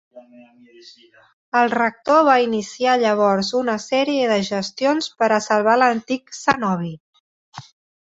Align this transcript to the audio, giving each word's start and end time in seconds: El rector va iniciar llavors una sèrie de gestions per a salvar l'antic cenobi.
El 1.59 1.69
rector 1.73 2.21
va 2.29 2.39
iniciar 2.47 2.97
llavors 3.03 3.51
una 3.61 3.77
sèrie 3.85 4.33
de 4.35 4.41
gestions 4.51 5.13
per 5.23 5.33
a 5.33 5.41
salvar 5.51 5.81
l'antic 5.83 6.39
cenobi. 6.43 6.95